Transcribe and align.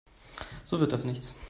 So 0.63 0.79
wird 0.79 0.93
das 0.93 1.03
nichts. 1.03 1.35